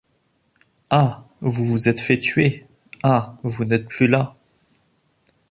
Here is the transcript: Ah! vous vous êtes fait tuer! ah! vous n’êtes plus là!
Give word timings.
Ah! 0.89 1.25
vous 1.41 1.63
vous 1.63 1.87
êtes 1.87 1.99
fait 1.99 2.17
tuer! 2.17 2.65
ah! 3.03 3.35
vous 3.43 3.65
n’êtes 3.65 3.85
plus 3.87 4.07
là! 4.07 4.35